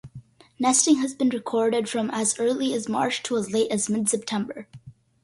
[0.57, 4.67] Nesting has been recorded from as early as March to as late as mid-September.